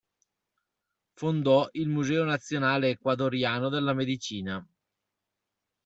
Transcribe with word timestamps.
Fondò 1.13 1.69
il 1.73 1.87
"Museo 1.87 2.23
Nazionale 2.23 2.89
Ecuadoriano 2.89 3.69
della 3.69 3.93
Medicina". 3.93 4.67